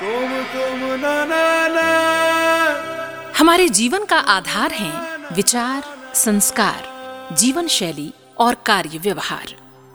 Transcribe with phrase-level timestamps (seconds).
[0.00, 1.88] तुम तुम ना ना ना।
[3.38, 4.92] हमारे जीवन का आधार है
[5.32, 5.82] विचार
[6.14, 9.46] संस्कार जीवन शैली और कार्य व्यवहार।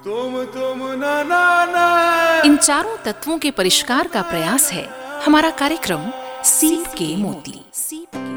[0.03, 4.85] तुम तुम ना ना ना। इन चारों तत्वों के परिष्कार का प्रयास है
[5.25, 6.11] हमारा कार्यक्रम
[6.43, 8.33] सीप के मोती। सीप के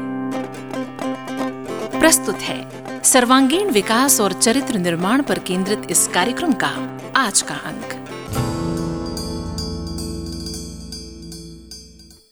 [1.99, 6.73] प्रस्तुत है सर्वांगीण विकास और चरित्र निर्माण पर केंद्रित इस कार्यक्रम का
[7.15, 7.98] आज का अंक।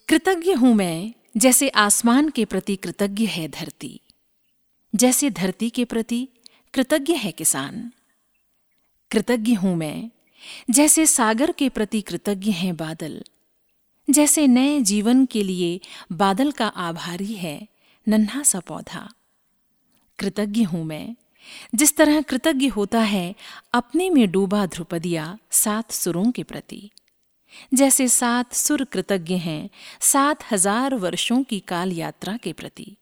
[0.10, 4.02] कृतज्ञ हूँ मैं, जैसे आसमान के प्रति कृतज्ञ है धरती।
[4.96, 6.28] जैसे धरती के प्रति
[6.74, 7.92] कृतज्ञ है किसान।
[9.12, 10.10] कृतज्ञ हूँ मैं,
[10.70, 13.24] जैसे सागर के प्रति कृतज्ञ हैं बादल।
[14.10, 17.68] जैसे नए जीवन के लिए बादल का आभारी है
[18.08, 19.14] नन्हा सा पौधा।
[20.20, 21.16] कृतज्ञ हूँ मैं,
[21.76, 23.36] जिस तरह कृतज्ञ होता है,
[23.74, 26.92] अपने में डूबा ध्रुपदिया सात सुरों के प्रति।
[27.74, 29.70] जैसे सात सुर कृतज्ञ हैं,
[30.02, 32.98] सात हज़ार वर्षों की काल यात्रा के प्रति।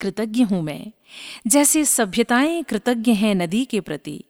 [0.00, 0.92] कृतज्ञ हूँ मैं,
[1.46, 4.24] जैसे सभ्यताएँ कृतज्ञ हैं नदी के प्रति,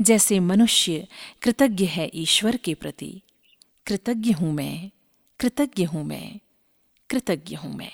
[0.00, 1.06] जैसे मनुष्य
[1.42, 3.22] कृतज्ञ है ईश्वर के प्रति।
[3.86, 4.90] कृतज्ञ हूँ मैं,
[5.40, 6.40] कृतज्ञ हूँ मैं,
[7.10, 7.92] कृतज्ञ हूँ मैं।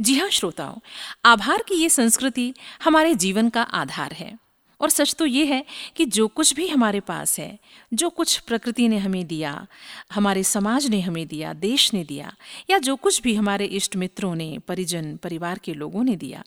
[0.00, 0.78] जी हाँ श्रोताओं,
[1.24, 4.38] आभार की ये संस्कृति हमारे जीवन का आधार है।
[4.80, 5.64] और सच तो ये है
[5.96, 7.58] कि जो कुछ भी हमारे पास है,
[7.94, 9.66] जो कुछ प्रकृति ने हमें दिया,
[10.12, 12.34] हमारे समाज ने हमें दिया, देश ने दिया,
[12.70, 16.44] या जो कुछ भी हमारे इष्ट मित्रों ने, परिजन, परिवार के लोगों ने दिया,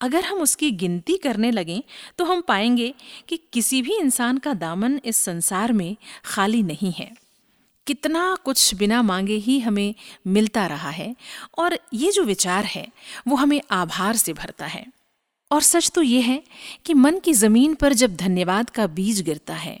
[0.00, 1.80] अगर हम उसकी गिनती करने लगें
[2.18, 2.94] तो हम पाएँगे
[3.28, 7.10] कि किसी भी इंसान का दामन इस संसार में खाली नहीं है।
[7.86, 9.94] कितना कुछ बिना मांगे ही हमें
[10.26, 11.14] मिलता रहा है,
[11.58, 12.86] और ये जो विचार है,
[13.28, 14.86] वो हमें आभार से भरता है।
[15.50, 16.42] और सच तो ये है
[16.84, 19.78] कि मन की ज़मीन पर जब धन्यवाद का बीज गिरता है,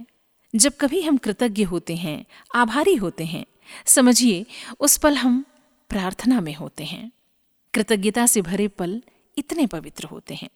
[0.56, 3.46] जब कभी हम कृतज्ञ होते हैं, आभारी होते हैं,
[3.86, 4.46] समझिए
[4.80, 5.44] उस पल हम
[5.88, 7.12] प्रार्थना में होते हैं।
[7.74, 9.02] कृतज्ञता से भरे पल
[9.38, 10.48] इतने पवित्र होते हैं।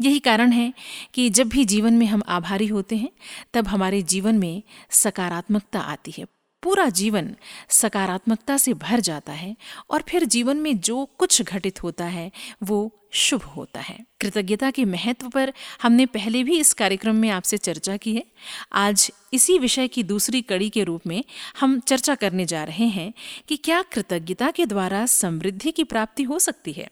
[0.00, 0.74] यही कारण है
[1.14, 3.10] कि जब भी जीवन में हम आभारी होते हैं,
[3.52, 6.24] तब हमारे जीवन में सकारात्मकता आती है।
[6.62, 7.36] पूरा जीवन
[7.68, 9.56] सकारात्मकता से भर जाता है
[9.90, 12.32] और फिर जीवन में जो कुछ घटित होता है,
[12.62, 17.58] वो शुभ होता है। कृतज्ञता के महत्व पर हमने पहले भी इस कार्यक्रम में आपसे
[17.58, 18.24] चर्चा की है।
[18.72, 21.24] आज इसी विषय की दूसरी कड़ी के रूप में
[21.60, 23.14] हम चर्चा करने जा रहे हैं
[23.48, 26.90] कि क्या कृतज्ञता के द्वारा समृद्धि की प्राप्ति हो सकती है।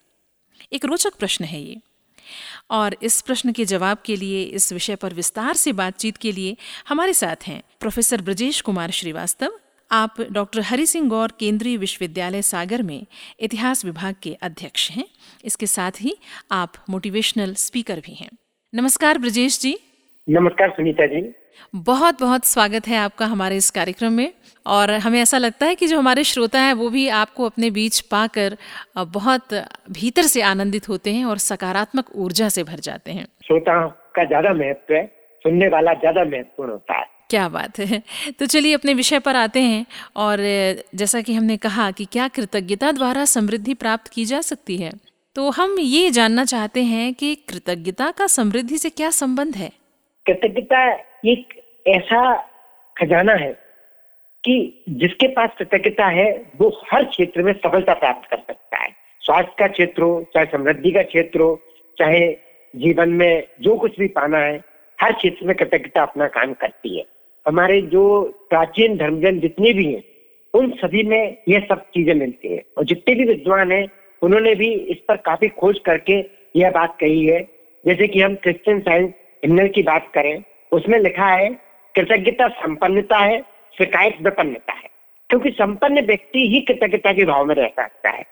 [0.73, 1.81] एक रोचक प्रश्न है ये।
[2.71, 6.57] और इस प्रश्न के जवाब के लिए इस विषय पर विस्तार से बातचीत के लिए
[6.89, 9.59] हमारे साथ हैं प्रोफेसर ब्रजेश कुमार श्रीवास्तव।
[9.91, 13.07] आप डॉक्टर हरि सिंह गौर केंद्रीय विश्वविद्यालय सागर में
[13.41, 15.05] इतिहास विभाग के अध्यक्ष हैं।
[15.45, 16.17] इसके साथ ही
[16.53, 18.31] आप मोटिवेशनल स्पीकर भी हैं।
[18.75, 19.79] नमस्कार ब्रजेश जी।
[20.29, 21.33] नमस्कार सुनीता जी।
[21.75, 24.33] बहुत बहुत स्वागत है आपका हमारे इस कार्यक्रम में।
[24.69, 28.01] और हमें ऐसा लगता है कि जो हमारे श्रोता हैं वो भी आपको अपने बीच
[28.11, 28.57] पाकर
[29.11, 29.55] बहुत
[29.91, 33.87] भीतर से आनंदित होते हैं और सकारात्मक ऊर्जा से भर जाते हैं। श्रोता
[34.17, 35.05] का ज़्यादा महत्व है
[35.45, 38.03] सुनने वाला ज़्यादा महत्वपूर्ण होता है। क्या बात है।
[38.39, 39.85] तो चलिए अपने विषय पर आते हैं
[40.17, 40.39] और
[40.95, 44.93] जैसा कि हमने कहा कि क्या कृतज्ञता द्वारा समृद्धि प्राप्त की जा सकती है?
[45.37, 49.71] तो हम ये जानना चाहते हैं कि कृतज्ञता का समृद्धि से क्या संबंध है?
[50.27, 50.83] कृतज्ञता
[51.27, 51.55] एक
[51.87, 52.21] ऐसा
[52.97, 53.53] खजाना है
[54.49, 59.53] कि जिसके पास कृतज्ञता है, वो हर क्षेत्र में सफलता प्राप्त कर सकता है। स्वास्थ्य
[59.59, 61.61] का क्षेत्र हो, चाहे समृद्धि का क्षेत्र हो,
[61.99, 62.37] चाहे
[62.77, 64.65] जीवन में जो कुछ भी पाना है,
[65.01, 67.05] हर क्षेत्र में कृतज्ञता अपना काम करती है।
[67.47, 70.03] हमारे जो प्राचीन धर्मजन जितने भी हैं,
[70.55, 73.89] उन सभी में यह सब चीज़ें मिलती है। और जितने भी विद्वान हैं,
[74.23, 76.25] उन्होंने भी इस पर काफ़ी खोज करके
[76.57, 77.49] यह बात कही है।
[77.87, 79.13] जैसे कि हम क्रिश्चियन साइंस
[79.45, 80.43] हिमनल की बात करें,
[80.73, 81.51] उसमें लिखा है,
[81.95, 84.89] कृतज्ञता संपन्नता है शिकायत विपन्नता है।
[85.31, 88.25] क्योंकि संपन्न व्यक्ति ही कृतज्ञता के भाव में रह सकता है।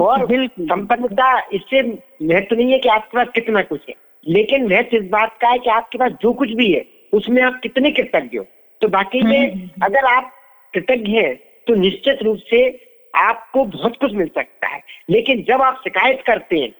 [0.00, 1.82] और संपन्नता इससे
[2.22, 3.94] महत्व नहीं है कि आपके पास कितना कुछ है।
[4.28, 7.60] लेकिन महत्व इस बात का है कि आपके पास जो कुछ भी है उसमें आप
[7.62, 8.46] कितने कृतज्ञ हो।
[8.80, 10.32] तो बाकी में हम्म, हम्म, हम्म। अगर आप
[10.74, 15.80] कृतज्ञ हैं तो निश्चित रूप से आपको बहुत कुछ मिल सकता है। लेकिन जब आप
[15.84, 16.74] शिकायत करते हैं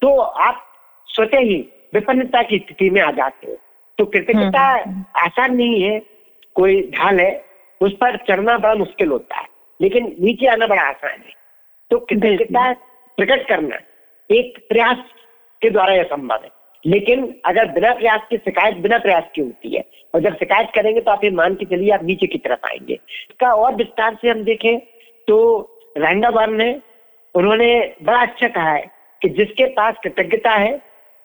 [0.00, 0.68] तो आप
[1.06, 3.58] स्वतः ही विपन्नता की स्थिति में आ जाते हैं।
[3.98, 4.60] तो कृतज्ञता
[5.16, 6.02] आसान नहीं है
[6.54, 7.51] कोई ढाल है।
[7.82, 9.46] उस पर चढ़ना बड़ा मुश्किल होता है
[9.80, 11.32] लेकिन नीचे आना बड़ा आसान है।
[11.90, 12.72] तो कृतज्ञता
[13.18, 13.78] प्रकट करना
[14.30, 14.98] एक प्रयास
[15.62, 16.50] के द्वारा यह संभव है।
[16.84, 19.84] लेकिन अगर बिना प्रयास की शिकायत बिना प्रयास की होती है
[20.14, 22.94] और जब शिकायत करेंगे तो आप ये मान के चलिए आप नीचे की तरफ़ आएँगे।
[22.94, 24.78] इसका और विस्तार से हम देखें
[25.28, 25.38] तो
[25.98, 26.70] रैंडाबर्न ने
[27.34, 28.86] उन्होंने बड़ा अच्छा कहा है
[29.22, 30.80] कि जिसके पास कृतज्ञता है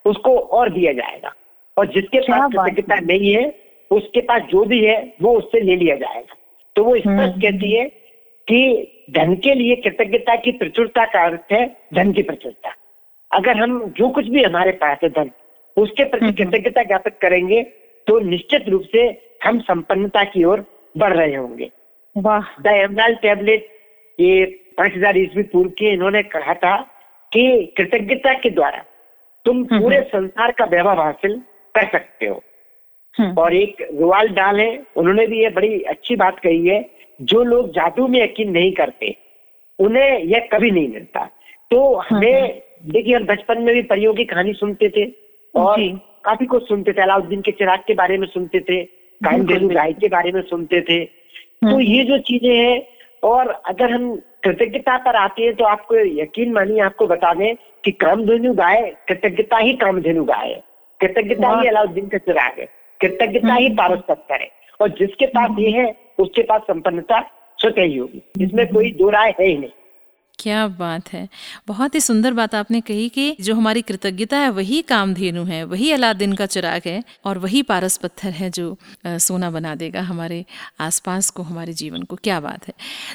[0.06, 1.34] उसको और दिया जाएगा।
[1.78, 3.46] और जिसके पास कृतज्ञता नहीं है
[3.92, 6.36] उसके पास जो भी है वो उससे ले लिया जाएगा।
[6.78, 7.86] तो वो स्पष्ट हम्म। कहती है
[8.48, 8.60] कि
[9.12, 12.74] धन के लिए कृतज्ञता की प्रचुरता का अर्थ है धन की प्रचुरता
[13.32, 15.32] अगर हम जो कुछ भी हमारे पास है धन
[15.78, 17.64] उसके प्रति हम्म। कृतज्ञता ज्ञापित करेंगे
[18.08, 19.08] तो निश्चित रूप से
[19.44, 20.66] हम संपन्नता की ओर
[20.98, 21.72] बढ़ रहे होंगे
[22.16, 23.68] वाह द टैबलेट
[24.20, 24.46] ये
[24.78, 26.76] पाँच हज़ार ईस्वी पूर्व के इन्होंने कहा था
[27.32, 28.84] कि कृतज्ञता के द्वारा
[29.46, 31.42] तुम हम्म, पूरे। संसार का वैभव हासिल
[31.76, 32.42] कर सकते हो
[33.20, 37.70] और एक रुवाल डाल है उन्होंने भी ये बड़ी अच्छी बात कही है जो लोग
[37.70, 39.16] जादू में यकीन नहीं करते
[39.80, 41.26] उन्हें यह कभी नहीं मिलता।
[41.72, 45.06] तो हमें देखिए हम बचपन में भी परियों की कहानी सुनते थे
[45.54, 45.82] और
[46.26, 48.84] काफ़ी कुछ सुनते थे अलाउद्दीन के चिराग के बारे में सुनते थे
[49.22, 52.88] कामधेनु गाय के बारे में सुनते थे। तो हम्म। ये जो चीज़ें हैं
[53.24, 57.92] और अगर हम कृतज्ञता पर आते हैं तो आपको यकीन मानिए आपको बता दें कि
[57.92, 60.64] कामधेनु गाय कृतज्ञता ही कामधेनु गाय है।
[61.00, 64.50] कृतज्ञता ही अलाउद्दीन का चिराग है। कृतज्ञता ही हम्म। पारस पत्थर है।
[64.82, 67.22] और जिसके पास ये है उसके पास संपन्नता
[67.58, 69.70] स्वतः ही होगी। इसमें कोई दो राय है ही नहीं।
[70.40, 71.28] क्या बात है।
[71.68, 75.92] बहुत ही सुंदर बात आपने कही कि जो हमारी कृतज्ञता है, वही कामधेनु है, वही
[75.92, 80.44] अलादीन का चिराग है और वही पारस पत्थर है जो सोना बना देगा हमारे
[80.80, 82.74] आसपास को, हमारे जीवन को। क्या बात है।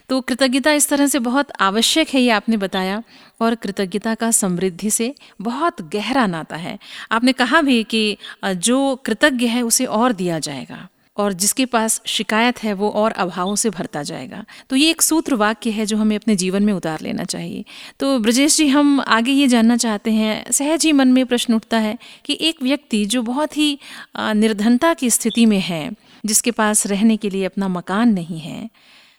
[0.08, 3.02] तो कृतज्ञता इस तरह से बहुत आवश्यक है, ये आपने बताया
[3.40, 6.78] और कृतज्ञता का समृद्धि से बहुत गहरा नाता है।
[7.12, 12.62] आपने कहा भी कि जो कृतज्ञ है, उसे और दिया जाएगा। और जिसके पास शिकायत
[12.62, 16.14] है, वो और अभावों से भरता जाएगा। तो ये एक सूत्र वाक्य है जो हमें
[16.16, 17.64] अपने जीवन में उतार लेना चाहिए।
[18.00, 21.78] तो ब्रजेश जी, हम आगे ये जानना चाहते हैं, सहज ही मन में प्रश्न उठता
[21.78, 23.78] है कि एक व्यक्ति जो बहुत ही
[24.16, 25.90] निर्धनता की स्थिति में है,
[26.24, 28.68] जिसके पास रहने के लिए अपना मकान नहीं है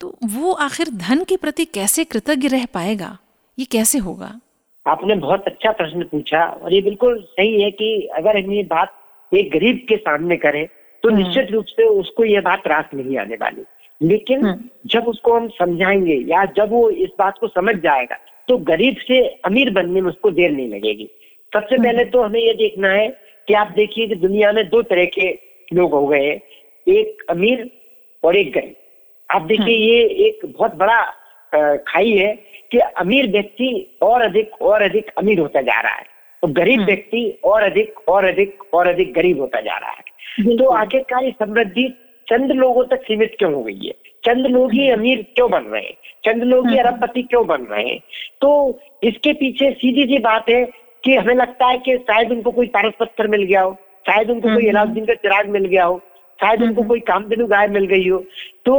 [0.02, 3.18] तो वो आखिर धन के प्रति कैसे कृतज्ञ रह पाएगा?
[3.58, 4.40] ये कैसे होगा?
[4.86, 9.00] आपने बहुत अच्छा प्रश्न पूछा और ये बिल्कुल सही है कि अगर हम ये बात
[9.32, 10.68] एक गरीब के सामने करें
[11.04, 13.64] तो हम्म। निश्चित रूप से उसको ये बात रास नहीं आने वाली
[14.02, 18.18] लेकिन हम्म। जब उसको हम समझाएँगे या जब वो इस बात को समझ जाएगा
[18.48, 21.10] तो गरीब से अमीर बनने में उसको देर नहीं लगेगी
[21.54, 23.08] सबसे हम्म। पहले तो हमें ये देखना है
[23.48, 25.30] कि आप देखिए कि दुनिया में दो तरह के
[25.74, 26.42] लोग हो गए हैं
[26.88, 27.70] एक अमीर
[28.24, 28.76] और एक गरीब
[29.30, 31.04] आप देखिए। ये एक बहुत बड़ा
[31.78, 32.34] खाई है
[32.72, 36.13] कि अमीर व्यक्ति और अधिक और अधिक अमीर होता जा रहा है
[36.44, 40.56] और गरीब हम्म। व्यक्ति और अधिक और अधिक और अधिक गरीब होता जा रहा है
[40.58, 41.88] तो आखिरकार ये समृद्धि
[42.28, 43.94] चंद लोगों तक सीमित क्यों हो गई है
[44.24, 45.94] चंद लोग ही अमीर क्यों बन रहे हैं
[46.26, 48.00] चंद लोग ही हम्म। अरबपति क्यों बन रहे हैं
[48.42, 50.64] तो इसके पीछे सीधी सी बात है
[51.04, 54.54] कि हमें लगता है कि शायद उनको कोई पारस पत्थर मिल गया हो शायद उनको
[54.54, 56.02] कोई। अलाउद्दीन का चिराग मिल गया हो
[56.40, 58.18] शायद उनको। कोई कामधेनु गाय मिल गई हो
[58.66, 58.76] तो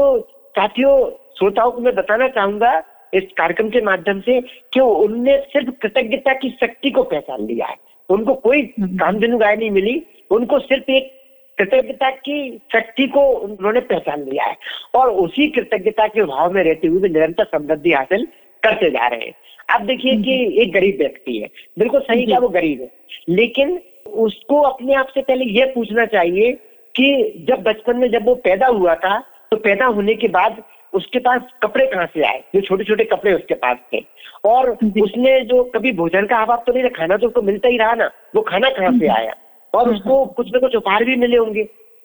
[0.55, 2.73] साथियों श्रोताओं को मैं बताना चाहूँगा
[3.15, 7.77] इस कार्यक्रम के माध्यम से कि उनने सिर्फ़ कृतज्ञता की शक्ति को पहचान लिया है?
[8.09, 11.21] उनको कोई हम्म। कामधेनु गाय नहीं मिली। उनको सिर्फ़ एक
[11.59, 14.57] कृतज्ञता की शक्ति को उन्होंने पहचान लिया है।
[14.95, 18.29] और उसी कृतज्ञता के भाव में रहते हुए निरंतर समृद्धि हासिल
[18.63, 19.35] करते जा रहे हैं।
[19.75, 22.93] अब देखिए कि एक गरीब व्यक्ति है। बिल्कुल सही कहा वो गरीब है।
[23.29, 26.53] लेकिन उसको अपने आप से पहले यह पूछना चाहिए
[26.97, 30.63] कि जब बचपन में जब वो पैदा हुआ था तो पैदा होने के बाद
[30.95, 32.43] उसके पास कपड़े कहाँ से आए?
[32.55, 34.05] जो छोटे छोटे कपड़े उसके पास थे।
[34.45, 34.71] और
[35.03, 37.95] उसने जो कभी भोजन का अभाव तो नहीं रखा खाना तो उसको मिलता ही रहा
[37.95, 39.35] ना। वो खाना कहाँ से आया?
[39.75, 41.65] और उसको कुछ न कुछ उपहार भी मिले होंगे।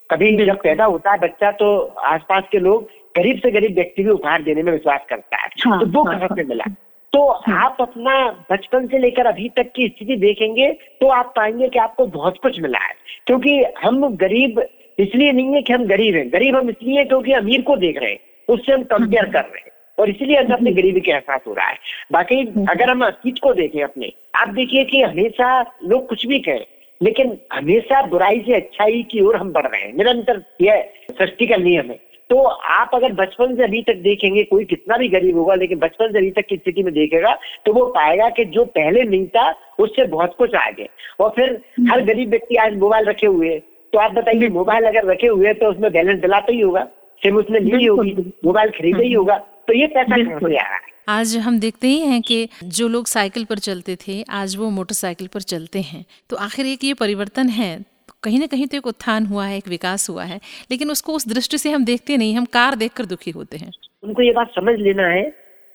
[0.09, 2.87] कभी जब पैदा होता है बच्चा तो आसपास के लोग
[3.17, 6.19] गरीब से गरीब व्यक्ति भी उपहार देने में विश्वास करता है। हाँ, तो वो हाँ,
[6.19, 6.65] कहाँ से मिला?
[7.13, 11.79] तो आप अपना बचपन से लेकर अभी तक की स्थिति देखेंगे तो आप पाएँगे कि
[11.79, 12.93] आपको बहुत कुछ मिला है।
[13.27, 14.61] क्योंकि हम गरीब
[14.99, 18.11] इसलिए नहीं है कि हम गरीब हैं। गरीब हम इसलिए क्योंकि अमीर को देख रहे
[18.11, 18.19] हैं।
[18.49, 21.67] उससे हम कंपेयर कर रहे हैं। और इसीलिए हमें अपनी गरीबी का एहसास हो रहा
[21.67, 21.77] है।
[22.11, 26.65] बाकी अगर हम अतीत को देखें अपने, आप देखिए कि हमेशा लोग कुछ भी कहें,
[27.01, 31.55] लेकिन हमेशा बुराई से अच्छाई की ओर हम बढ़ रहे हैं। निरंतर यह सृष्टि का
[31.57, 35.55] नियम है। तो आप अगर बचपन से अभी तक देखेंगे, कोई कितना भी गरीब होगा,
[35.55, 37.33] लेकिन बचपन से अभी तक की स्थिति में देखेगा
[37.65, 40.87] तो वो पाएगा कि जो पहले नहीं था, उससे बहुत कुछ आगे।
[41.19, 43.59] और फिर हर गरीब व्यक्ति आज मोबाइल रखे हुए है।
[43.93, 46.87] तो आप बताइए, मोबाइल अगर रखे हुए हैं तो उसमें बैलेंस डलाता ही होगा।
[47.21, 48.11] सिम उसने ली होगी
[48.45, 50.87] मोबाइल खरीदा ही होगा तो ये पैसा कहाँ से आ रहा है?
[51.09, 55.27] आज हम देखते ही हैं कि जो लोग साइकिल पर चलते थे आज वो मोटरसाइकिल
[55.27, 57.77] पर चलते हैं। तो आखिर एक ये परिवर्तन है
[58.23, 60.39] कहीं ना कहीं तो एक उत्थान हुआ है एक विकास हुआ है
[60.71, 63.71] लेकिन उसको उस दृष्टि से हम देखते नहीं हम कार देखकर दुखी होते हैं।
[64.03, 65.23] उनको ये बात समझ लेना है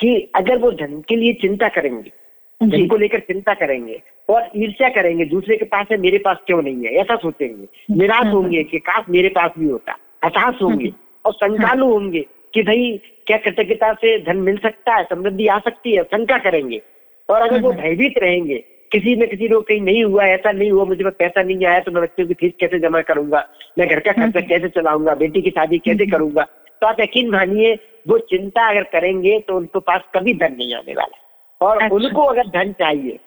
[0.01, 2.13] कि अगर वो धन के लिए चिंता करेंगे
[2.61, 6.61] धन को लेकर चिंता करेंगे और ईर्ष्या करेंगे दूसरे के पास है मेरे पास क्यों
[6.63, 10.93] नहीं है ऐसा सोचेंगे। निराश होंगे कि काश मेरे पास भी होता हताश होंगे।
[11.25, 15.95] और शंकालु होंगे कि भाई क्या कृतज्ञता से धन मिल सकता है समृद्धि आ सकती
[15.97, 16.81] है शंका करेंगे।
[17.29, 18.57] और अगर वो भयभीत रहेंगे
[18.93, 21.93] किसी में किसी लोग कहीं नहीं हुआ ऐसा नहीं हुआ मुझे पैसा नहीं आया तो
[21.93, 23.45] मैं बच्चों की फ़ीस कैसे जमा करूँगा?
[23.79, 25.15] मैं घर का खर्चा कैसे चलाऊँगा?
[25.15, 26.43] बेटी की शादी कैसे करूँगा?
[26.43, 27.75] तो आप यकीन मानिए
[28.09, 31.19] वो चिंता अगर करेंगे तो उनके पास कभी धन नहीं आने वाला।
[31.61, 33.19] और अच्छा। उनको अगर धन चाहिए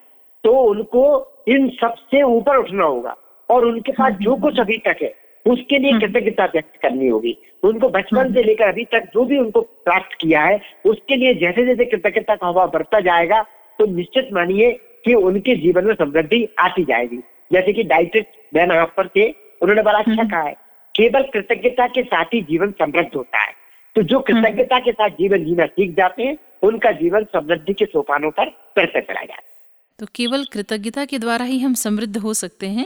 [0.43, 1.05] तो उनको
[1.47, 3.15] इन सबसे ऊपर उठना होगा।
[3.49, 5.13] और उनके पास जो कुछ अभी तक है
[5.47, 9.37] उसके लिए हम्म। कृतज्ञता व्यक्त करनी होगी। उनको बचपन से लेकर अभी तक जो भी
[9.37, 13.41] उनको प्राप्त किया है उसके लिए जैसे जैसे कृतज्ञता का हवा बढ़ता जाएगा
[13.79, 14.71] तो निश्चित मानिए
[15.05, 17.17] कि उनके जीवन में समृद्धि आती जाएगी।
[17.51, 19.29] जैसे कि डाइटिस्ट बहन आप पर थे
[19.61, 20.55] उन्होंने बड़ा अच्छा हम्म। कहा है
[20.95, 23.53] केवल कृतज्ञता के साथ ही जीवन समृद्ध होता है।
[23.95, 28.31] तो जो कृतज्ञता के साथ जीवन जीना सीख जाते हैं उनका जीवन समृद्धि के सोपानों
[28.31, 28.45] पर
[28.77, 29.56] बढ़ता चला जाता है।
[29.99, 32.85] तो केवल कृतज्ञता के द्वारा ही हम समृद्ध हो सकते हैं।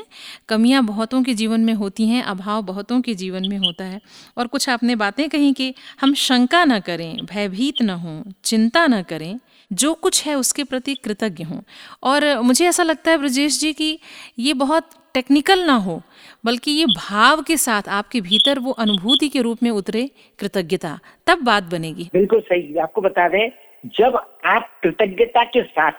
[0.50, 4.02] कमियाँ बहुतों के जीवन में होती हैं, अभाव बहुतों के जीवन में होता है।
[4.38, 9.02] और कुछ आपने बातें कही कि हम शंका न करें, भयभीत न हों, चिंता न
[9.04, 9.40] करें,
[9.74, 11.62] जो कुछ है उसके प्रति कृतज्ञ हों।
[12.04, 14.00] और मुझे ऐसा लगता है ब्रजेश जी कि
[14.40, 16.02] ये बहुत टेक्निकल ना हो,
[16.46, 21.42] बल्कि ये भाव के साथ आपके भीतर वो अनुभूति के रूप में उतरे कृतज्ञता, तब
[21.44, 23.50] बात बनेगी। बिल्कुल सही, आपको बता दें,
[23.86, 24.16] जब
[24.46, 25.92] आप कृतज्ञता के साथ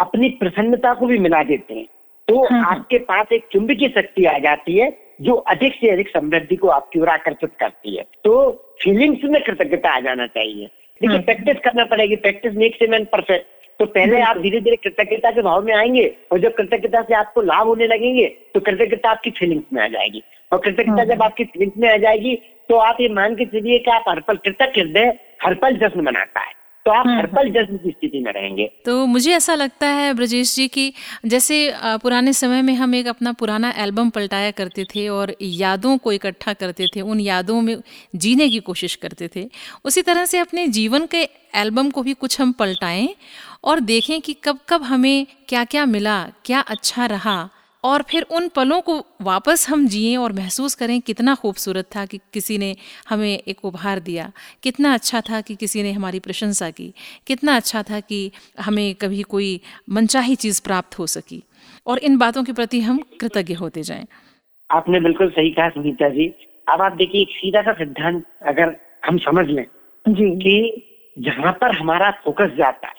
[0.00, 1.86] अपनी प्रसन्नता को भी मिला देते हैं।
[2.28, 4.90] तो हाँ। आपके पास एक चुंबकीय शक्ति आ जाती है
[5.20, 8.50] जो अधिक से अधिक समृद्धि को आपकी ओर आकर्षित करती है। तो
[8.82, 10.66] फीलिंग्स में कृतज्ञता आ जाना चाहिए।
[11.00, 13.46] देखिए। प्रैक्टिस करना पड़ेगी। प्रैक्टिस मेक्स मैन परफेक्ट
[13.78, 17.42] तो पहले आप धीरे धीरे कृतज्ञता के भाव में आएँगे और जब कृतज्ञता से आपको
[17.42, 21.76] लाभ होने लगेंगे तो कृतज्ञता आपकी फीलिंग्स में आ जाएगी। और कृतज्ञता। जब आपकी फीलिंग्स
[21.78, 22.34] में आ जाएगी
[22.68, 26.00] तो आप ये मान के चलिए कि आप हर पल कृतज्ञ हृदय हर पल जश्न
[26.00, 29.86] मनाता है। तो आप हर पल जश्न की स्थिति में रहेंगे। तो मुझे ऐसा लगता
[29.86, 30.92] है ब्रजेश जी कि
[31.26, 31.58] जैसे
[32.02, 36.52] पुराने समय में हम एक अपना पुराना एल्बम पलटाया करते थे और यादों को इकट्ठा
[36.52, 37.76] करते थे उन यादों में
[38.16, 39.48] जीने की कोशिश करते थे।
[39.84, 41.22] उसी तरह से अपने जीवन के
[41.54, 43.08] एल्बम को भी कुछ हम पलटाएँ
[43.64, 47.48] और देखें कि कब कब हमें क्या क्या मिला क्या अच्छा रहा।
[47.84, 52.18] और फिर उन पलों को वापस हम जिए और महसूस करें कितना खूबसूरत था कि
[52.32, 52.76] किसी ने
[53.08, 54.32] हमें एक उपहार दिया।
[54.62, 56.92] कितना अच्छा था कि किसी ने हमारी प्रशंसा की।
[57.26, 59.60] कितना अच्छा था कि हमें कभी कोई
[59.90, 61.42] मनचाही चीज़ प्राप्त हो सकी।
[61.86, 64.06] और इन बातों के प्रति हम कृतज्ञ होते जाएँ।
[64.70, 66.26] आपने बिल्कुल सही कहा सुनीता जी।
[66.68, 69.66] अब आप देखिए एक सीधा सा सिद्धांत अगर हम समझ लें
[70.08, 70.86] जी। कि
[71.18, 72.94] जहाँ पर हमारा फोकस जाता है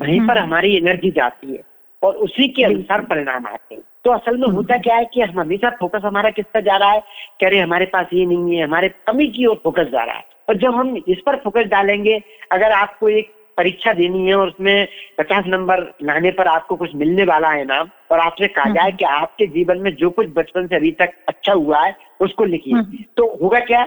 [0.00, 1.62] वहीं पर हमारी एनर्जी जाती है
[2.02, 5.38] और उसी के अनुसार परिणाम आते हैं। तो असल में होता क्या है कि हम
[5.40, 7.00] हमेशा फोकस हमारा किस पर जा रहा है?
[7.40, 10.24] कह रहे हमारे पास ये नहीं है हमारे कमी की ओर फोकस जा रहा है।
[10.48, 12.20] और जब हम इस पर फोकस डालेंगे
[12.52, 17.24] अगर आपको एक परीक्षा देनी है और उसमें पचास नंबर लाने पर आपको कुछ मिलने
[17.24, 20.76] वाला है नाम और आपसे कहा जाए कि आपके जीवन में जो कुछ बचपन से
[20.76, 22.74] अभी तक अच्छा हुआ है उसको लिखिए।
[23.16, 23.80] तो होगा क्या?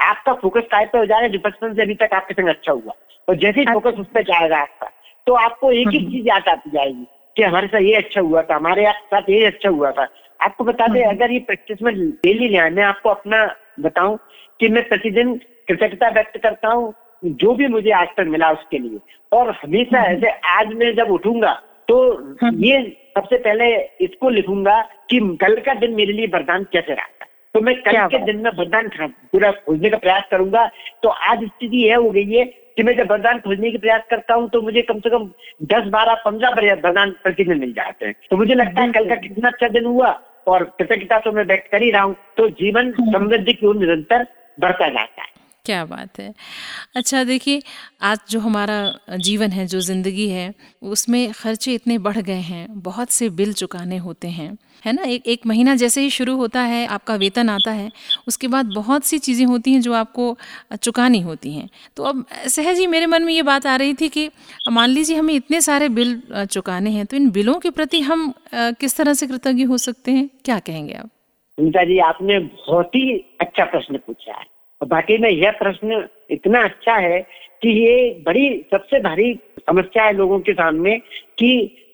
[0.00, 2.92] आपका फोकस टाइप पे हो जाएगा जो बचपन से अभी तक आपके संग अच्छा हुआ।
[3.28, 4.90] और जैसे ही फोकस उस पर जाएगा आपका
[5.26, 7.06] तो आपको एक एक चीज़ याद आती जाएगी।
[7.36, 10.08] कि हमारे साथ ये अच्छा हुआ था हमारे साथ ये अच्छा हुआ था।
[10.40, 13.44] आपको बता दें अगर ये प्रैक्टिस में डेली लिया मैं आपको अपना
[13.80, 14.18] बताऊँ
[14.60, 15.34] कि मैं प्रतिदिन
[15.68, 18.98] कृतज्ञता व्यक्त करता हूँ जो भी मुझे आज तक मिला उसके लिए।
[19.32, 21.52] और हमेशा ऐसे आज मैं जब उठूँगा
[21.88, 21.96] तो
[22.62, 22.82] ये
[23.16, 23.66] सबसे पहले
[24.00, 28.06] इसको लिखूँगा कि कल का दिन मेरे लिए वरदान कैसे रहा था। तो मैं कल
[28.08, 30.66] के दिन में वरदान पूरा खोजने का प्रयास करूँगा।
[31.02, 32.44] तो आज स्थिति यह हो गई है
[32.76, 35.30] कि मैं जब वरदान खोजने की प्रयास करता हूँ तो मुझे कम से कम
[35.62, 39.48] दस बारह पंद्रह वरदान प्रतिदिन मिल जाते हैं। तो मुझे लगता है कल का कितना
[39.48, 40.10] अच्छा दिन हुआ
[40.46, 44.26] और कृतज्ञता तो मैं व्यक्त कर ही रहा हूँ। तो जीवन समृद्धि की ओर निरंतर
[44.60, 45.35] बढ़ता जाता है।
[45.66, 46.32] क्या बात है।
[46.96, 47.62] अच्छा देखिए,
[48.02, 50.52] आज जो हमारा जीवन है, जो ज़िंदगी है,
[50.84, 55.02] उसमें खर्चे इतने बढ़ गए हैं, बहुत से बिल चुकाने होते हैं, है ना?
[55.04, 57.90] एक एक महीना जैसे ही शुरू होता है, आपका वेतन आता है,
[58.28, 60.36] उसके बाद बहुत सी चीज़ें होती हैं जो आपको
[60.74, 64.08] चुकानी होती हैं। तो अब सहज ही मेरे मन में ये बात आ रही थी
[64.08, 64.28] कि
[64.70, 68.96] मान लीजिए हमें इतने सारे बिल चुकाने हैं तो इन बिलों के प्रति हम किस
[68.96, 70.28] तरह से कृतज्ञ हो सकते हैं?
[70.44, 71.10] क्या कहेंगे आप?
[71.58, 74.44] सुनीता जी, आपने बहुत ही अच्छा प्रश्न पूछा है।
[74.80, 77.20] बाकी में यह प्रश्न इतना अच्छा है
[77.62, 80.98] कि ये बड़ी सबसे भारी समस्या है लोगों के सामने
[81.38, 81.50] कि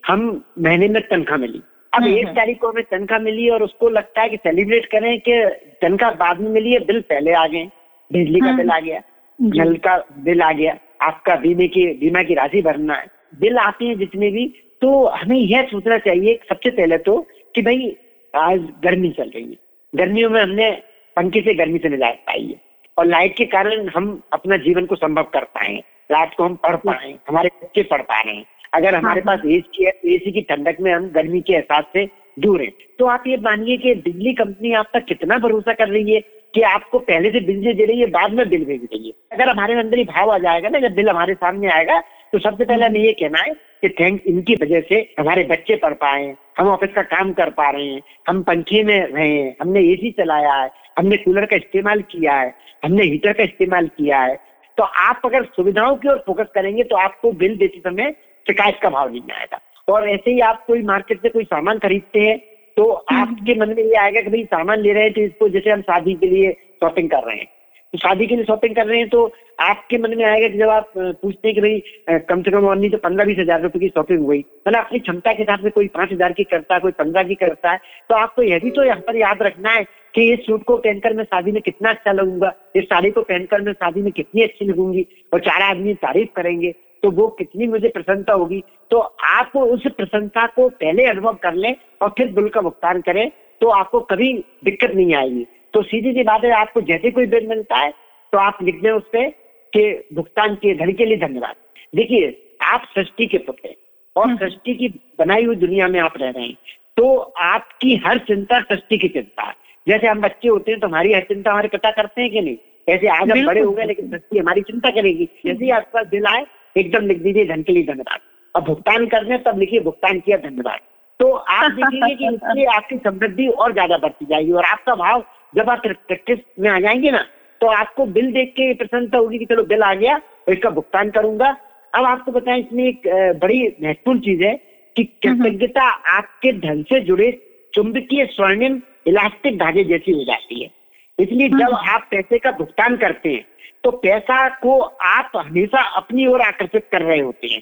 [0.06, 1.62] हम महीने में तनख्वाह मिली
[1.92, 4.86] अब हम्म, एक हम्म। तारीख को हमें तनख्वाह मिली और उसको लगता है कि सेलिब्रेट
[4.86, 5.44] करें कि
[5.82, 7.64] तनख्वाह बाद में मिली है बिल पहले आ गए
[8.10, 9.02] बिजली का हम्म। बिल आ गया।
[9.38, 13.06] नल का बिल आ गया आपका बीमे की बीमा की राशि भरना है
[13.40, 14.46] बिल आते हैं जितने भी
[14.82, 17.18] तो हमें यह सोचना चाहिए सबसे पहले तो
[17.54, 17.96] कि भाई
[18.34, 19.58] आज गर्मी चल रही है
[19.94, 20.70] गर्मियों में हमने
[21.16, 24.96] पंखे से गर्मी से निजात पाई है और लाइट के कारण हम अपना जीवन को
[24.96, 25.76] संभव कर पाए।
[26.11, 28.44] रात को हम पढ़ पाए हमारे बच्चे पढ़ पा रहे हैं
[28.75, 31.84] अगर हमारे हाँ। पास एसी है तो एसी की ठंडक में हम गर्मी के एहसास
[31.92, 32.04] से
[32.37, 32.68] दूर है।
[32.99, 36.20] तो आप ये मानिए कि बिजली कंपनी आप तक कितना भरोसा कर रही है
[36.54, 39.49] कि आपको पहले से बिजली दे रही है बाद में बिल भेज रही है। अगर
[39.49, 42.00] हमारे अंदर ही भाव आ जाएगा ना जब बिल हमारे सामने आएगा
[42.32, 45.94] तो सबसे पहले हमें ये कहना है कि थैंक इनकी वजह से हमारे बच्चे पढ़
[46.02, 49.80] पाए हम ऑफ़िस का काम कर पा रहे हैं हम पंखे में रहे हैं हमने
[49.92, 54.34] एसी चलाया है हमने कूलर का इस्तेमाल किया है हमने हीटर का इस्तेमाल किया है
[54.78, 58.11] तो आप अगर सुविधाओं की ओर फोकस करेंगे तो आपको बिल देते समय
[58.46, 62.20] शिकायत का भाव नहीं आएगा और ऐसे ही आप कोई मार्केट से कोई सामान खरीदते
[62.20, 62.38] हैं
[62.76, 65.70] तो आपके मन में ये आएगा कि भाई सामान ले रहे हैं तो इसको जैसे
[65.70, 67.46] हम शादी के लिए शॉपिंग कर रहे हैं।
[67.94, 69.25] तो शादी के लिए शॉपिंग कर रहे हैं तो
[69.61, 72.76] आपके मन में आएगा कि जब आप पूछते हैं कि भाई कम से कम और
[72.76, 75.70] नहीं तो पंद्रह बीस हज़ार रुपए की शॉपिंग हुई मतलब अपनी क्षमता के हिसाब से
[75.70, 78.70] कोई पाँच हज़ार की करता है कोई पंद्रह की करता है तो आपको यह भी
[78.70, 79.84] तो यहाँ पर याद रखना है
[80.14, 83.61] कि इस सूट को पहनकर मैं शादी में कितना अच्छा लगूँगा इस साड़ी को पहनकर
[83.61, 87.88] मैं शादी में कितनी अच्छी लगूँगी और चार आदमी तारीफ़ करेंगे तो वो कितनी मुझे
[87.88, 92.61] प्रसन्नता होगी। तो आप उस प्रसन्नता को पहले अनुभव कर लें और फिर बिल का
[92.61, 93.28] भुगतान करें
[93.61, 94.33] तो आपको कभी
[94.64, 97.90] दिक्कत नहीं आएगी। तो सीधी सी बात है आपको जैसे कोई बिल मिलता है
[98.33, 99.28] तो आप लिख दें उस पर
[99.73, 101.54] के भुगतान के धन के लिए धन्यवाद।
[101.95, 103.76] देखिए आप सृष्टि के पुत्र हैं
[104.16, 104.88] और हम्म। सृष्टि की
[105.19, 106.57] बनाई हुई दुनिया में आप रह रहे हैं
[106.97, 109.54] तो आपकी हर चिंता सृष्टि की चिंता है।
[109.86, 112.56] जैसे हम बच्चे होते हैं तो हमारी हर चिंता हमारे पिता करते हैं कि नहीं?
[112.88, 116.26] ऐसे आज हम बड़े हो गए लेकिन सृष्टि हमारी चिंता करेगी। जैसे ही आसपास दिल
[116.26, 116.44] आए
[116.76, 118.20] एकदम लिख दीजिए धन के लिए धन्यवाद।
[118.54, 120.78] अब भुगतान कर रहे तब लिखिए भुगतान किया धन्यवाद।
[121.20, 125.24] तो आप देखेंगे कि इसलिए आपकी समृद्धि और ज़्यादा बढ़ती जाएगी और आपका भाव
[125.54, 127.24] जब आप प्रैक्टिस में आ जाएँगे ना
[127.60, 131.56] तो आपको बिल देख के प्रसन्नता होगी कि चलो बिल आ गया इसका भुगतान करूँगा।
[131.92, 133.02] अब आपको बताएँ इसमें एक
[133.42, 134.54] बड़ी महत्वपूर्ण चीज़ है
[134.96, 137.30] कि कृतज्ञता आपके धन से जुड़े
[137.74, 140.71] चुंबकीय स्वर्णिम इलास्टिक धागे जैसी हो जाती है।
[141.18, 143.44] इसलिए जब आप पैसे का भुगतान करते हैं
[143.85, 147.61] तो पैसा को आप हमेशा अपनी ओर आकर्षित कर रहे होते हैं।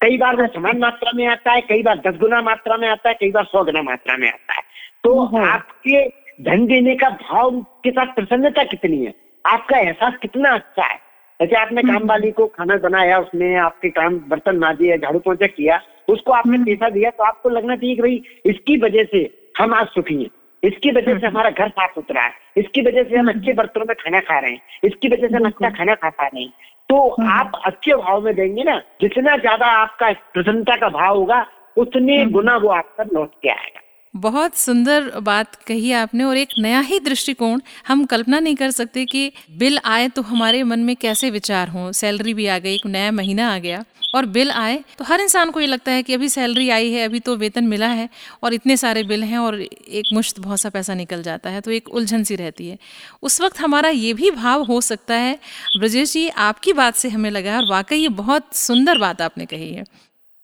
[0.00, 3.08] कई बार वो समान मात्रा में आता है कई बार दस गुना मात्रा में आता
[3.08, 4.62] है कई बार सौ गुना मात्रा में आता है।
[5.04, 6.06] तो आपके
[6.44, 9.12] धन देने का भाव के साथ प्रसन्नता कितनी है?
[9.44, 10.96] आपका एहसास कितना अच्छा है?
[11.40, 15.80] जैसे आपने काम। वाली को खाना बनाया उसने आपके काम बर्तन माजे झाड़ू पोछा किया
[16.08, 19.28] उसको आपने। पैसा दिया तो आपको लगना चाहिए कि भाई इसकी वजह से
[19.58, 20.30] हम आज सुखी हैं।
[20.62, 23.86] इसकी वजह से हम्म। हमारा घर साफ़ सुथरा है। इसकी वजह से हम अच्छे बर्तनों
[23.86, 26.52] में खाना खा रहे हैं। इसकी वजह से हम अच्छा खाना खा पा रहे हैं।
[26.90, 31.46] तो आप अच्छे भाव में देंगे ना जितना ज़्यादा आपका प्रसन्नता का भाव होगा
[31.76, 33.80] उतने गुना वो आप पर लौट के आएगा।
[34.14, 39.04] बहुत सुंदर बात कही आपने और एक नया ही दृष्टिकोण हम कल्पना नहीं कर सकते
[39.04, 42.86] कि बिल आए तो हमारे मन में कैसे विचार हों। सैलरी भी आ गई, एक
[42.86, 46.14] नया महीना आ गया और बिल आए तो हर इंसान को ये लगता है कि
[46.14, 48.08] अभी सैलरी आई है, अभी तो वेतन मिला है
[48.42, 51.70] और इतने सारे बिल हैं और एक मुश्त बहुत सा पैसा निकल जाता है तो
[51.70, 52.78] एक उलझन सी रहती है।
[53.22, 55.38] उस वक्त हमारा ये भी भाव हो सकता है,
[55.78, 59.72] ब्रजेश जी, आपकी बात से हमें लगा और वाकई ये बहुत सुंदर बात आपने कही
[59.72, 59.84] है।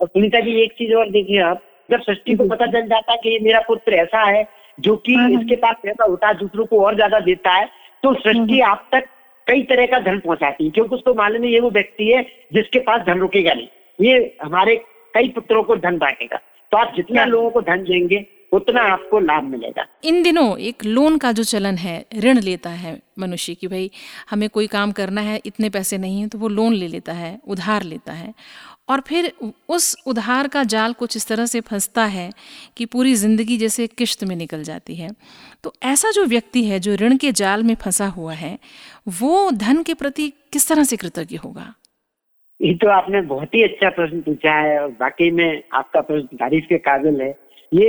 [0.00, 3.18] और सुनीता जी, एक चीज़ और देखिए आप जब सृष्टि को पता चल जाता है
[3.23, 4.47] कि ये मेरा पुत्र ऐसा है
[4.79, 7.68] जो कि हाँ, हाँ। इसके पास पैसा होता है दूसरों को और ज़्यादा देता है
[8.03, 9.09] तो सृष्टि हाँ, आप तक
[9.47, 12.79] कई तरह का धन पहुंचाती है क्योंकि उसको मालूम है ये वो व्यक्ति है जिसके
[12.81, 13.68] पास धन रुकेगा नहीं।
[13.99, 14.77] ये हमारे
[15.14, 16.37] कई पुत्रों को धन बांटेगा।
[16.73, 21.16] तो आप जितना लोगों को धन देंगे उतना आपको लाभ मिलेगा। इन दिनों एक लोन
[21.18, 23.90] का जो चलन है ऋण लेता है मनुष्य की भाई
[24.31, 27.38] हमें कोई काम करना है इतने पैसे नहीं है तो वो लोन ले लेता है
[27.49, 28.33] उधार लेता है।
[28.88, 29.33] और फिर
[29.68, 32.31] उस उधार का जाल कुछ इस तरह से फंसता है
[32.77, 35.11] कि पूरी ज़िंदगी जैसे किश्त में निकल जाती है।
[35.64, 38.59] तो ऐसा जो व्यक्ति है, जो ऋण के जाल में फंसा हुआ है,
[39.09, 41.75] वो धन के प्रति किस तरह से कृतज्ञ होगा?
[42.61, 46.64] ये तो आपने बहुत ही अच्छा प्रश्न पूछा है और वाकई में आपका प्रश्न तारीफ़
[46.64, 47.31] के काबिल है।
[47.73, 47.88] ये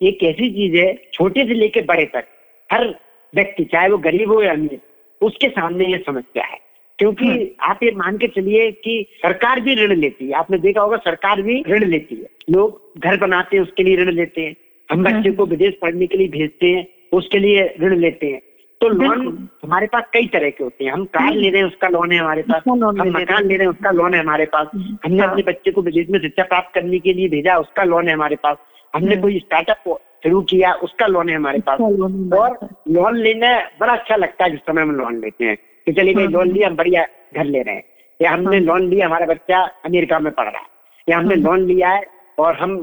[0.00, 2.24] एक ऐसी चीज़ है, छोटे से लेकर बड़े तक,
[2.70, 2.86] हर
[3.34, 4.80] व्यक्ति, चाहे वो गरीब हो या अमीर,
[5.20, 6.58] उसके सामने ये समस्या है।
[6.98, 10.80] क्योंकि हाँ। आप ये मान के चलिए कि सरकार भी ऋण लेती है। आपने देखा
[10.80, 14.56] होगा सरकार भी ऋण लेती है। लोग घर बनाते हैं उसके लिए ऋण लेते हैं।
[14.90, 18.40] हम हाँ। बच्चे को विदेश पढ़ने के लिए भेजते हैं उसके लिए ऋण लेते हैं।
[18.80, 21.88] तो लोन हमारे पास कई तरह के होते हैं। हम कार ले रहे हैं उसका
[21.88, 22.84] लोन है हमारे पास। हम
[23.18, 25.82] मकान ले रहे हैं उसका लोन है हमारे पास। हम्म। हमने हाँ। अपने बच्चे को
[25.82, 28.56] विदेश में शिक्षा प्राप्त करने के लिए भेजा उसका लोन है हमारे पास।
[28.94, 33.92] हमने हम्म। कोई स्टार्टअप शुरू किया उसका लोन है हमारे पास। और लोन लेना बड़ा
[33.92, 36.76] अच्छा लगता है जिस समय हम लोन लेते हैं। कि चलिए भाई लोन लिया हम
[36.76, 37.84] बढ़िया घर ले रहे हैं।
[38.20, 40.68] या हमने लोन हाँ। लिया हमारा बच्चा अमेरिका में पढ़ रहा है।
[41.08, 42.02] या हमने लोन हाँ। लिया है
[42.38, 42.78] और हम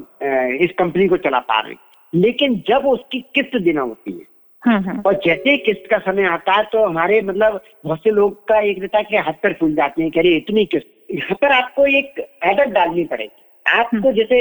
[0.62, 1.80] इस कंपनी को चला पा रहे हैं।
[2.14, 6.54] लेकिन जब उसकी किस्त देना होती है हाँ, और जैसे ही किस्त का समय आता
[6.54, 9.74] है तो हमारे मतलब बहुत से लोग का एक रहता है कि हाथ पर फूल
[9.76, 14.36] जाते हैं कह इतनी किस्त। यहाँ पर आपको एक आदत डालनी पड़ेगी। आपको जैसे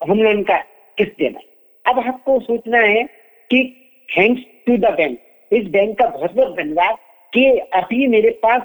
[0.00, 0.56] होम लोन का
[0.98, 3.02] किस्त देना है। अब आपको सोचना है
[3.50, 3.64] कि
[4.08, 5.18] थैंक्स टू द बैंक।
[5.52, 6.96] इस बैंक का बहुत बहुत धन्यवाद।
[7.32, 8.62] कि अभी मेरे पास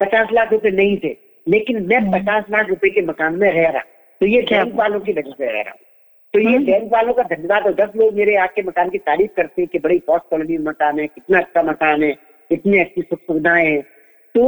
[0.00, 3.68] पचास लाख रुपए नहीं थे लेकिन मैं हम्म। पचास लाख रुपए के मकान में रह
[3.68, 3.82] रहा।
[4.20, 5.78] तो ये बैंक वालों की वजह से रह रहा। हूँ
[6.34, 9.30] तो ये बैंक हम्म। वालों का धन्यवाद और दस लोग मेरे आके मकान की तारीफ़
[9.36, 12.12] करते हैं कि बड़ी पॉस्ट कॉलोनी मकान है कितना अच्छा मकान है
[12.50, 13.82] कितनी अच्छी सुख सुविधाएँ हैं।
[14.34, 14.42] तो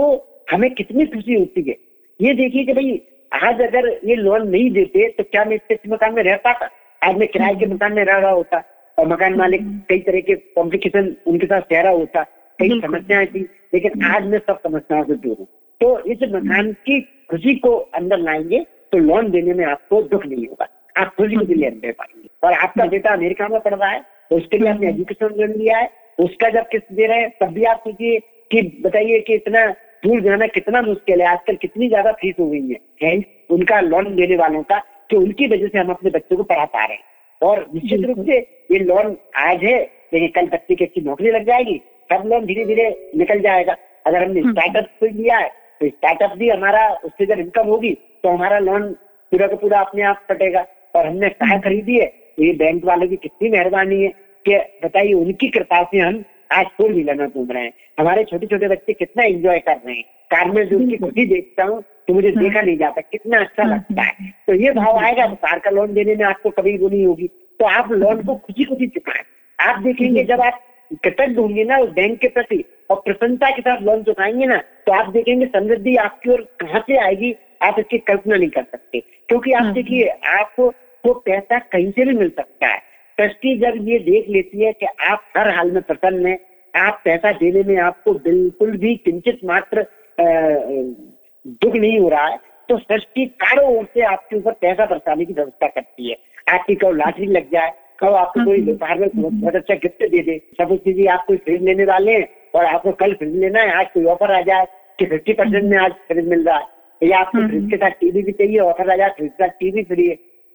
[0.51, 1.77] हमें कितनी खुशी होती है।
[2.21, 3.01] ये देखिए कि भाई
[3.33, 6.69] आज अगर ये लोन नहीं देते तो क्या मैं इस मकान में रह पाता?
[7.03, 8.63] आज मैं किराए के हम्म। मकान में रह रहा होता
[8.99, 12.25] और मकान मालिक कई तरह के कॉम्प्लिकेशन उनके साथ चेहरा होता।
[12.59, 13.41] कई समस्याएँ थी
[13.75, 15.47] लेकिन आज मैं सब समस्याओं से दूर हूँ।
[15.81, 20.47] तो इस मकान की खुशी को अंदर लाएँगे तो लोन देने में आपको दुख नहीं
[20.47, 24.01] होगा। आप खुशी खुशी लोन दे पाएँगे। और आपका बेटा अमेरिका में पढ़ रहा है
[24.31, 27.53] तो उसके लिए आपने एजुकेशन लोन लिया है। उसका जब किस्त दे रहे हैं तब
[27.55, 28.19] भी आप सोचिए
[28.51, 29.67] कि बताइए कि इतना
[30.05, 34.15] दूर जाना कितना मुश्किल है। आजकल कितनी ज़्यादा फ़ीस हो गई है, है उनका लोन
[34.17, 34.79] देने वालों का
[35.11, 37.05] कि उनकी वजह से हम अपने बच्चों को पढ़ा पा रहे हैं।
[37.43, 38.39] और निश्चित रूप से
[38.71, 39.79] ये लोन आज है
[40.13, 44.25] लेकिन कल बच्चे की अच्छी नौकरी लग जाएगी। सब लोन धीरे धीरे निकल जाएगा। अगर
[44.25, 45.49] हमने स्टार्टअप हम्म। लिया है
[45.81, 47.93] तो स्टार्टअप भी हमारा उससे जब इनकम होगी
[48.23, 48.91] तो हमारा लोन
[49.33, 52.85] पूरा का पूरा अपने आप कटेगा। और हमने कार हम्म। खरीदी है तो ये बैंक
[52.85, 54.09] वालों की कितनी मेहरबानी है
[54.47, 58.47] कि बताइए उनकी कृपा से हम आज फोर व्हीलर में घूम रहे हैं। हमारे छोटे
[58.47, 62.15] छोटे बच्चे कितना एंजॉय कर रहे हैं। कार में जो उनकी खुशी देखता हूँ तो
[62.15, 65.35] मुझे हाँ। देखा नहीं जाता कितना अच्छा हाँ। लगता है। तो ये भाव आएगा तो
[65.37, 67.27] कार का लोन देने में आपको कभी वो नहीं होगी।
[67.61, 69.23] तो आप लोन को खुशी खुशी चुकाएँ।
[69.59, 70.61] आप देखेंगे जब आप
[70.95, 74.93] कृतज्ञ होंगे ना उस बैंक के प्रति। और प्रसन्नता के साथ लोन चुकाएँगे ना तो
[74.93, 79.53] आप देखेंगे समृद्धि आपकी ओर कहाँ से आएगी आप इसकी कल्पना नहीं कर सकते। क्योंकि
[79.53, 80.71] आप हाँ। देखिए आपको
[81.05, 82.79] तो पैसा कहीं से भी मिल सकता है।
[83.19, 86.39] ट्रस्टी जब ये देख लेती है कि आप हर हाल में प्रसन्न है
[86.75, 89.87] आप पैसा देने में आपको बिल्कुल भी किंचित मात्र
[90.19, 92.37] दुख नहीं हो रहा है
[92.69, 96.17] तो ट्रस्टी चारों ओर से आपके ऊपर पैसा बरसाने की व्यवस्था करती है।
[96.49, 100.37] आपकी कब लॉटरी लग जाए कब आपको कोई दोपहर में बहुत अच्छा गिफ्ट दे दे।
[100.59, 103.87] सब चीज़ें आप कोई फ्रिज लेने वाले हैं और आपको कल फ्रिज लेना है आज
[103.95, 104.65] कोई ऑफ़र आ जाए
[104.99, 108.23] कि फिफ्टी परसेंट में आज फ्रिज मिल रहा है। या आपको फ्रिज के साथ टीवी
[108.23, 110.15] भी चाहिए ऑफ़र आ जाए फ्रिज के साथ टीवी फ्री है।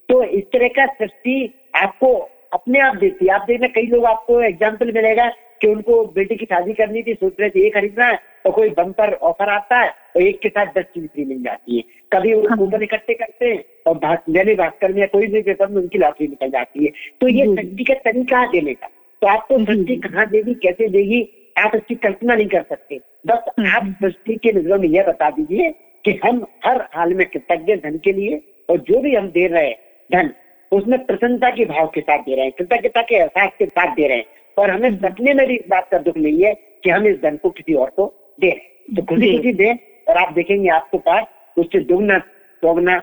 [0.10, 2.14] तो इस तरह का सृष्टि आपको
[2.54, 5.28] अपने आप देती है। आप देखना कई लोग आपको एग्ज़ाम्पल मिलेगा
[5.62, 8.70] कि उनको बेटी की शादी करनी थी सोच रहे थे ये खरीदना है और कोई
[8.78, 12.34] बम्पर ऑफ़र आता है और एक के साथ दस चीज़ फ्री मिल जाती है। कभी
[12.34, 16.00] वो कूपन हाँ। इकट्ठे करते हैं और दैनिक भास्कर में कोई भी पेपर में उनकी
[16.00, 18.88] लॉटरी निकल जाती है। तो ये सृष्टि का तरीका है देने का।
[19.22, 21.22] तो आपको सृष्टि कहाँ देगी कैसे देगी
[21.58, 25.30] आप इसकी कल्पना नहीं कर सकते। बस हाँ। आप सृष्टि के नज़रों में यह बता
[25.32, 25.74] दीजिए
[26.06, 29.68] कि हम हर हाल में कृतज्ञ धन के लिए और जो भी हम दे रहे
[29.68, 29.76] हैं
[30.10, 30.34] धन
[30.74, 34.08] उसमें प्रसन्नता के भाव के साथ दे रहे हैं कृतज्ञता के एहसास के साथ दे
[34.08, 34.26] रहे हैं।
[34.58, 37.38] और हमें सपने में भी इस बात का दुख नहीं है कि हम इस धन
[37.44, 38.06] को किसी और को
[38.42, 39.72] दे रहे तो खुशी खुशी दे
[40.08, 41.26] और आप देखेंगे आपके पास
[41.58, 42.18] उससे दुगना
[42.64, 43.00] दोगुना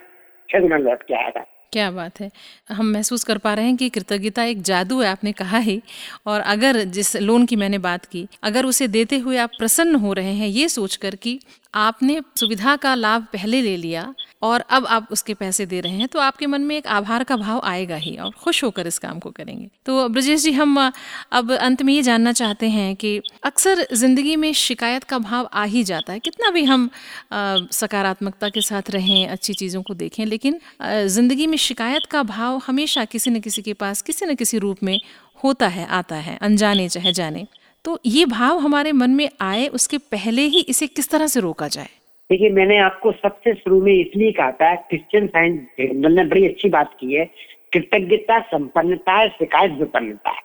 [0.49, 2.29] छह गुना लौट के आएगा। क्या बात है।
[2.69, 5.81] हम महसूस कर पा रहे हैं कि कृतज्ञता एक जादू है आपने कहा ही।
[6.27, 10.13] और अगर जिस लोन की मैंने बात की अगर उसे देते हुए आप प्रसन्न हो
[10.13, 11.39] रहे हैं ये सोचकर कि
[11.73, 16.07] आपने सुविधा का लाभ पहले ले लिया और अब आप उसके पैसे दे रहे हैं
[16.07, 19.19] तो आपके मन में एक आभार का भाव आएगा ही और खुश होकर इस काम
[19.19, 20.91] को करेंगे। तो ब्रजेश जी, हम
[21.31, 25.63] अब अंत में ये जानना चाहते हैं कि अक्सर ज़िंदगी में शिकायत का भाव आ
[25.65, 26.89] ही जाता है। कितना भी हम
[27.31, 33.05] सकारात्मकता के साथ रहें, अच्छी चीज़ों को देखें, लेकिन ज़िंदगी में शिकायत का भाव हमेशा
[33.05, 34.97] किसी न किसी के पास, किसी न किसी रूप में
[35.43, 37.45] होता है, आता है, अनजाने चाहे जाने।
[37.85, 41.67] तो ये भाव हमारे मन में आए उसके पहले ही इसे किस तरह से रोका
[41.67, 41.87] जाए?
[42.29, 46.69] देखिए मैंने आपको सबसे शुरू में इसलिए कहा था क्रिश्चियन साइंस जर्नल ने बड़ी अच्छी
[46.69, 47.25] बात की है
[47.73, 50.41] कृतज्ञता संपन्नता है शिकायत विपन्नता। है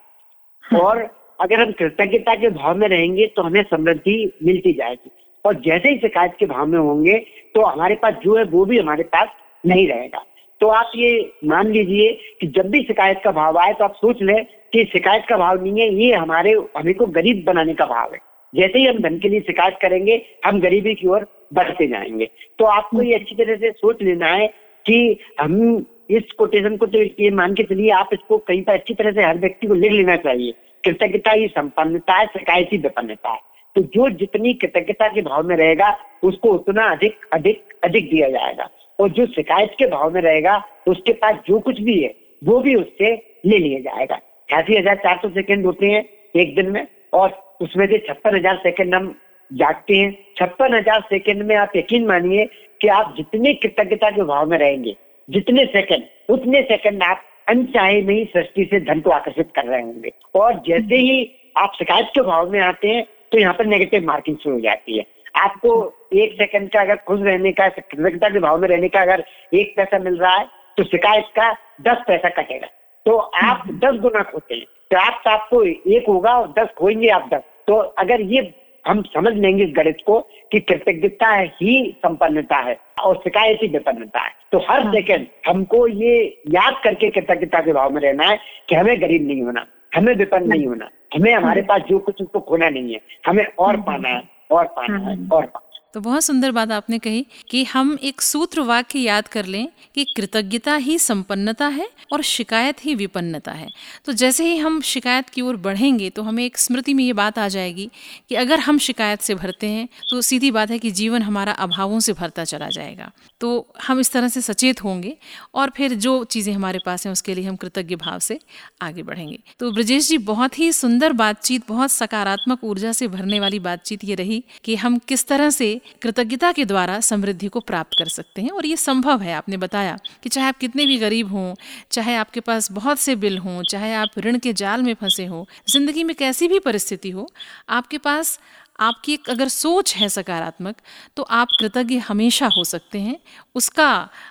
[0.65, 1.03] हाँ। और
[1.41, 5.11] अगर हम कृतज्ञता के भाव में रहेंगे तो हमें समृद्धि मिलती जाएगी।
[5.45, 7.19] और जैसे ही शिकायत के भाव में होंगे
[7.55, 9.29] तो हमारे पास जो है वो भी हमारे पास
[9.65, 10.25] नहीं रहेगा।
[10.61, 14.23] तो आप ये मान लीजिए कि जब भी शिकायत का भाव आए तो आप सोच
[14.23, 18.13] लें कि शिकायत का भाव नहीं है, ये हमारे, हमें को गरीब बनाने का भाव
[18.13, 18.19] है।
[18.55, 22.65] जैसे ही हम धन के लिए शिकायत करेंगे, हम गरीबी की ओर बढ़ते जाएँगे। तो
[22.65, 24.47] आपको ये अच्छी तरह से सोच लेना है
[24.87, 28.95] कि हम इस कोटेशन को तो ये मान के चलिए, आप इसको कहीं पर अच्छी
[28.95, 33.31] तरह से हर व्यक्ति को लिख लेना चाहिए। कृतज्ञता ही संपन्नता है, शिकायत ही विपन्नता
[33.31, 33.41] है।
[33.75, 38.71] तो जो जितनी कृतज्ञता के भाव में रहेगा, उसको उतना अधिक अधिक अधिक दिया जाएगा।
[38.99, 42.75] और जो शिकायत के भाव में रहेगा, उसके पास जो कुछ भी है, वो भी
[42.75, 43.15] उससे
[43.47, 44.17] ले लिया जाएगा।
[44.49, 46.05] छियासी हज़ार चार सौ सेकेंड होते हैं
[46.35, 49.15] एक दिन में, और उसमें से छप्पन हज़ार सेकेंड हम
[49.51, 52.45] जागते हैं। छप्पन हज़ार सेकेंड में आप यकीन मानिए
[52.81, 54.97] कि आप जितने कृतज्ञता के भाव में रहेंगे,
[55.29, 59.83] जितने सेकंड, उतने सेकंड आप अनचाहे में ही सृष्टि से धन को आकर्षित कर रहे
[59.83, 64.05] होंगे। और जैसे ही आप शिकायत के भाव में आते हैं तो यहाँ पर नेगेटिव
[64.07, 65.05] मार्किंग शुरू हो जाती है।
[65.37, 65.73] आपको
[66.13, 69.75] एक सेकंड का अगर खुश रहने का कृतज्ञता के भाव में रहने का अगर एक
[69.77, 70.47] पैसा मिल रहा है
[70.79, 71.51] तो शिकायत का
[71.83, 72.67] दस पैसा कटेगा
[73.07, 77.29] तो आप हम्म। दस गुना खोते हैं तो आपको एक होगा और दस खोएँगे आप
[77.35, 78.53] दस तो अगर ये
[78.85, 80.21] हम समझ लेंगे इस गणित को
[80.53, 85.87] कि कृतज्ञता ही संपन्नता है और शिकायत ही विपन्नता है तो हर हाँ। सेकंड हमको
[85.89, 90.15] ये याद करके कृतज्ञता के भाव में रहना है कि हमें गरीब नहीं होना हमें
[90.15, 93.75] विपन्न नहीं होना हमें हमारे हाँ। पास जो कुछ उसको खोना नहीं है हमें और
[93.75, 95.66] हाँ। पाना है और पाना है और पाना
[95.97, 100.05] तो बहुत सुंदर बात आपने कही कि हम एक सूत्र वाक्य याद कर लें कि
[100.17, 103.69] कृतज्ञता ही संपन्नता है और शिकायत ही विपन्नता है।
[104.05, 107.39] तो जैसे ही हम शिकायत की ओर बढ़ेंगे तो हमें एक स्मृति में ये बात
[107.39, 107.89] आ जाएगी
[108.29, 112.01] कि अगर हम शिकायत से भरते हैं तो सीधी बात है कि जीवन हमारा अभावों
[112.01, 115.17] से भरता चला जाएगा। तो हम इस तरह से सचेत होंगे
[115.55, 118.39] और फिर जो चीज़ें हमारे पास हैं, उसके लिए हम कृतज्ञ भाव से
[118.83, 123.59] आगे बढ़ेंगे। तो ब्रजेश जी, बहुत ही सुंदर बातचीत, बहुत सकारात्मक ऊर्जा से भरने वाली
[123.61, 128.09] बातचीत ये रही कि हम किस तरह से कृतज्ञता के द्वारा समृद्धि को प्राप्त कर
[128.09, 131.55] सकते हैं। और ये संभव है, आपने बताया कि चाहे आप कितने भी गरीब हों,
[131.93, 135.45] चाहे आपके पास बहुत से बिल हों, चाहे आप ऋण के जाल में फंसे हों,
[135.69, 137.29] ज़िंदगी में कैसी भी परिस्थिति हो,
[137.69, 138.39] आपके पास,
[138.81, 140.77] आपकी एक अगर सोच है सकारात्मक
[141.17, 143.17] तो आप कृतज्ञ हमेशा हो सकते हैं।
[143.55, 143.89] उसका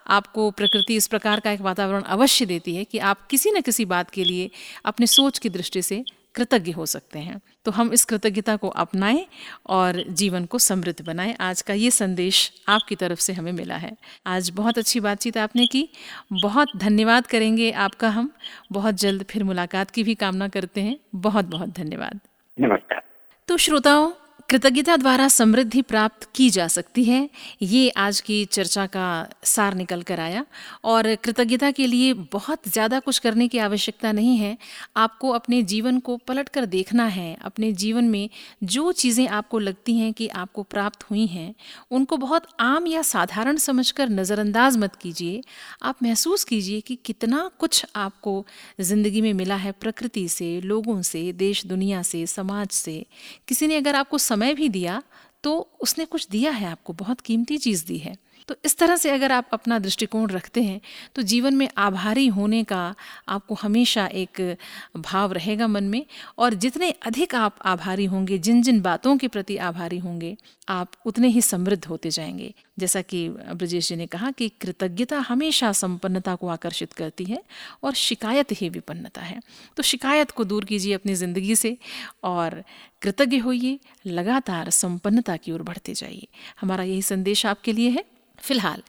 [0.07, 3.85] आपको प्रकृति इस प्रकार का एक वातावरण अवश्य देती है कि आप किसी न किसी
[3.85, 4.49] बात के लिए
[4.85, 6.03] अपने सोच की दृष्टि से
[6.35, 9.25] कृतज्ञ हो सकते हैं। तो हम इस कृतज्ञता को अपनाएँ
[9.65, 13.97] और जीवन को समृद्ध बनाएँ। आज का ये संदेश आपकी तरफ़ से हमें मिला है।
[14.27, 15.89] आज बहुत अच्छी बातचीत आपने की।
[16.33, 18.31] बहुत धन्यवाद करेंगे आपका हम।
[18.71, 22.19] बहुत जल्द फिर मुलाकात की भी कामना करते हैं। बहुत बहुत धन्यवाद।
[22.59, 23.03] नमस्कार।
[23.47, 24.11] तो श्रोताओं
[24.49, 27.29] कृतज्ञता द्वारा समृद्धि प्राप्त की जा सकती है,
[27.61, 29.05] ये आज की चर्चा का
[29.43, 30.45] सार निकल कर आया।
[30.83, 34.57] और कृतज्ञता के लिए बहुत ज़्यादा कुछ करने की आवश्यकता नहीं है।
[34.97, 38.29] आपको अपने जीवन को पलट कर देखना है। अपने जीवन में
[38.63, 41.55] जो चीज़ें आपको लगती हैं कि आपको प्राप्त हुई हैं,
[41.91, 45.41] उनको बहुत आम या साधारण समझकर नज़रअंदाज मत कीजिए।
[45.83, 48.45] आप महसूस कीजिए कि कितना कुछ आपको
[48.81, 53.05] ज़िंदगी में मिला है प्रकृति से, लोगों से, देश दुनिया से, समाज से।
[53.47, 55.03] किसी ने अगर आपको समय भी दिया
[55.43, 58.15] तो उसने कुछ दिया है आपको बहुत कीमती चीज़ दी है।
[58.47, 60.79] तो इस तरह से अगर आप अपना दृष्टिकोण रखते हैं
[61.15, 62.95] तो जीवन में आभारी होने का
[63.29, 64.57] आपको हमेशा एक
[64.97, 66.05] भाव रहेगा मन में।
[66.37, 70.35] और जितने अधिक आप आभारी होंगे जिन जिन बातों के प्रति आभारी होंगे,
[70.69, 75.71] आप उतने ही समृद्ध होते जाएँगे। जैसा कि ब्रजेश जी ने कहा कि कृतज्ञता हमेशा
[75.71, 77.43] संपन्नता को आकर्षित करती है
[77.83, 79.39] और शिकायत ही विपन्नता है।
[79.77, 81.77] तो शिकायत को दूर कीजिए अपनी ज़िंदगी से
[82.23, 82.63] और
[83.01, 86.27] कृतज्ञ होइए, लगातार संपन्नता की ओर बढ़ते जाइए।
[86.61, 88.03] हमारा यही संदेश आपके लिए है।
[88.45, 88.81] फ़िलहाल,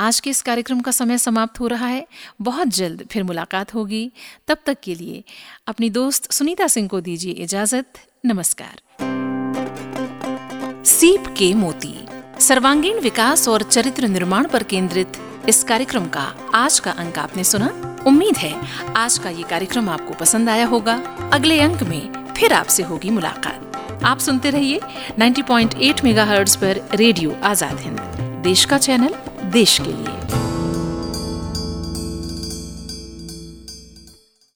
[0.00, 2.06] आज के इस कार्यक्रम का समय समाप्त हो रहा है।
[2.40, 4.12] बहुत जल्द फिर मुलाकात होगी।
[4.48, 5.24] तब तक के लिए
[5.66, 8.78] अपनी दोस्त सुनीता सिंह को दीजिए इजाज़त। नमस्कार।
[10.84, 11.94] सीप के मोती,
[12.40, 15.18] सर्वांगीण विकास और चरित्र निर्माण पर केंद्रित
[15.48, 17.72] इस कार्यक्रम का आज का अंक आपने सुना।
[18.06, 18.54] उम्मीद है
[18.96, 20.94] आज का ये कार्यक्रम आपको पसंद आया होगा।
[21.32, 24.80] अगले अंक में फिर आपसे होगी मुलाकात। आप सुनते रहिए
[25.18, 30.49] 90.8 मेगाहर्ट्ज पर रेडियो आज़ाद हिंद। देश का चैनल देश के लिए।